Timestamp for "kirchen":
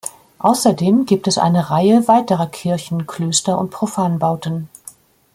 2.47-3.05